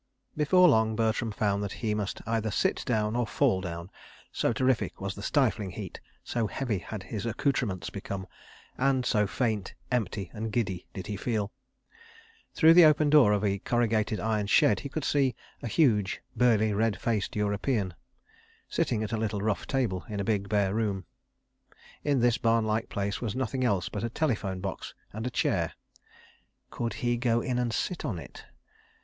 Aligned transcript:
Before 0.35 0.67
long, 0.67 0.95
Bertram 0.95 1.31
found 1.31 1.61
that 1.63 1.73
he 1.73 1.93
must 1.93 2.23
either 2.25 2.49
sit 2.49 2.81
down 2.87 3.15
or 3.15 3.27
fall 3.27 3.61
down, 3.61 3.91
so 4.31 4.51
terrific 4.51 4.99
was 4.99 5.13
the 5.13 5.21
stifling 5.21 5.69
heat, 5.69 5.99
so 6.23 6.47
heavy 6.47 6.79
had 6.79 7.03
his 7.03 7.23
accoutrements 7.23 7.91
become, 7.91 8.25
and 8.79 9.05
so 9.05 9.27
faint, 9.27 9.75
empty 9.91 10.31
and 10.33 10.51
giddy 10.51 10.87
did 10.95 11.05
he 11.05 11.15
feel. 11.17 11.51
Through 12.55 12.73
the 12.73 12.83
open 12.85 13.11
door 13.11 13.31
of 13.31 13.43
a 13.45 13.59
corrugated 13.59 14.19
iron 14.19 14.47
shed 14.47 14.79
he 14.79 14.89
could 14.89 15.05
see 15.05 15.35
a 15.61 15.67
huge, 15.67 16.23
burly, 16.35 16.73
red 16.73 16.99
faced 16.99 17.35
European, 17.35 17.93
sitting 18.67 19.03
at 19.03 19.11
a 19.11 19.17
little 19.17 19.41
rough 19.43 19.67
table 19.67 20.03
in 20.09 20.19
a 20.19 20.23
big 20.23 20.49
bare 20.49 20.73
room. 20.73 21.05
In 22.03 22.21
this 22.21 22.39
barn 22.39 22.65
like 22.65 22.89
place 22.89 23.21
was 23.21 23.35
nothing 23.35 23.63
else 23.63 23.87
but 23.87 24.03
a 24.03 24.09
telephone 24.09 24.61
box 24.61 24.95
and 25.13 25.27
a 25.27 25.29
chair. 25.29 25.73
Could 26.71 26.95
he 27.05 27.17
go 27.17 27.41
in 27.41 27.59
and 27.59 27.71
sit 27.71 28.03
on 28.03 28.17
it? 28.17 28.45